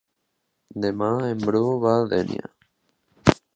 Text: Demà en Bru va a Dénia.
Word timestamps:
Demà 0.85 1.09
en 1.27 1.45
Bru 1.51 1.63
va 1.85 1.93
a 1.99 2.09
Dénia. 2.17 2.53